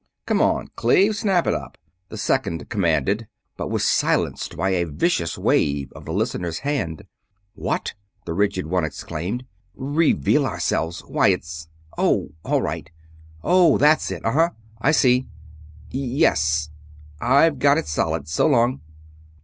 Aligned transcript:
"Come 0.25 0.41
on, 0.41 0.69
Cleve 0.75 1.15
snap 1.15 1.45
it 1.45 1.53
up!" 1.53 1.77
the 2.09 2.17
second 2.17 2.69
commanded, 2.69 3.27
but 3.55 3.69
was 3.69 3.85
silenced 3.85 4.57
by 4.57 4.71
a 4.71 4.83
vicious 4.83 5.37
wave 5.37 5.91
of 5.93 6.05
the 6.05 6.11
listener's 6.11 6.61
hand. 6.65 7.03
"What!" 7.53 7.93
the 8.25 8.33
rigid 8.33 8.65
one 8.65 8.83
exclaimed. 8.83 9.45
"Reveal 9.75 10.47
ourselves! 10.47 11.01
Why, 11.01 11.27
it's.... 11.27 11.67
Oh, 11.99 12.31
all 12.43 12.63
right.... 12.63 12.89
Oh, 13.43 13.77
that's 13.77 14.09
it... 14.09 14.25
uh 14.25 14.31
huh... 14.31 14.49
I 14.81 14.89
see... 14.89 15.27
yes, 15.91 16.71
I've 17.19 17.59
got 17.59 17.77
it 17.77 17.85
solid. 17.85 18.27
So 18.27 18.47
long!" 18.47 18.81